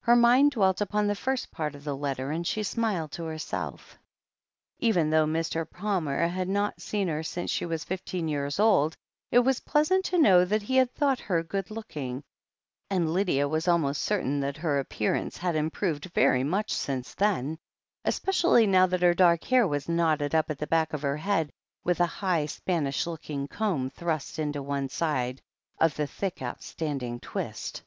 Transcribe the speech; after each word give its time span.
Her 0.00 0.16
mind 0.16 0.50
dwelt 0.50 0.80
upon 0.80 1.06
the 1.06 1.14
first 1.14 1.52
part 1.52 1.76
of 1.76 1.84
the 1.84 1.96
letter, 1.96 2.32
and 2.32 2.44
she 2.44 2.64
smiled 2.64 3.12
to 3.12 3.22
herself. 3.22 3.96
Even 4.80 5.10
though 5.10 5.26
Mr. 5.26 5.64
Palmer 5.70 6.26
had 6.26 6.48
not 6.48 6.82
seen 6.82 7.06
her 7.06 7.22
since 7.22 7.52
she 7.52 7.64
was 7.64 7.84
fifteen 7.84 8.26
years 8.26 8.58
old, 8.58 8.96
it 9.30 9.38
was 9.38 9.60
pleasant 9.60 10.04
to 10.06 10.18
know 10.18 10.44
that 10.44 10.62
he 10.62 10.74
had 10.74 10.90
thought 10.92 11.20
her 11.20 11.44
good 11.44 11.70
looking, 11.70 12.24
and 12.90 13.10
Lydia 13.14 13.46
was 13.46 13.68
almost 13.68 14.02
certain 14.02 14.40
that 14.40 14.56
her 14.56 14.80
appearance 14.80 15.36
had 15.36 15.54
improved 15.54 16.06
very 16.16 16.42
much 16.42 16.72
since 16.72 17.14
then, 17.14 17.56
especially 18.04 18.66
now 18.66 18.86
that 18.88 19.02
her 19.02 19.14
dark 19.14 19.44
hair 19.44 19.68
was 19.68 19.88
knotted 19.88 20.34
up 20.34 20.50
at 20.50 20.58
the 20.58 20.66
back 20.66 20.92
of 20.92 21.02
her 21.02 21.18
head, 21.18 21.48
with 21.84 22.00
a 22.00 22.06
high, 22.06 22.44
Span 22.44 22.88
ish 22.88 23.06
looking 23.06 23.46
comb 23.46 23.88
thrust 23.88 24.40
into 24.40 24.64
one 24.64 24.88
side 24.88 25.40
of 25.78 25.94
the 25.94 26.08
thick, 26.08 26.42
outstanding 26.42 27.20
twist. 27.20 27.84